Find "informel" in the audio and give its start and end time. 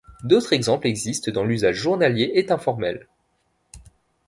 2.51-3.07